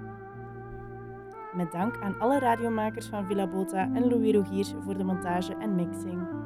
Met 1.56 1.72
dank 1.72 1.98
aan 2.02 2.20
alle 2.20 2.40
radiomakers 2.40 3.06
van 3.06 3.26
Villa 3.26 3.48
Bota 3.48 3.90
en 3.94 4.10
Louis 4.10 4.34
Rogiers 4.34 4.74
voor 4.80 4.98
de 4.98 5.04
montage 5.04 5.56
en 5.56 5.76
mixing. 5.76 6.45